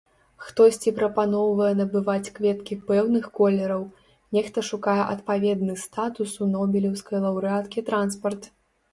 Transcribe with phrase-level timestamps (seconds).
[0.43, 3.83] Хтосьці прапаноўвае набываць кветкі пэўных колераў,
[4.37, 8.49] нехта шукае адпаведны статусу нобелеўскай лаўрэаткі транспарт.